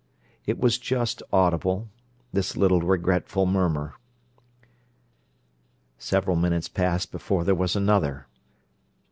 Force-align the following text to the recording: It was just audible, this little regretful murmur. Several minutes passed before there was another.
It 0.47 0.57
was 0.59 0.79
just 0.79 1.21
audible, 1.31 1.87
this 2.33 2.57
little 2.57 2.81
regretful 2.81 3.45
murmur. 3.45 3.93
Several 5.99 6.35
minutes 6.35 6.67
passed 6.67 7.11
before 7.11 7.43
there 7.43 7.53
was 7.53 7.75
another. 7.75 8.25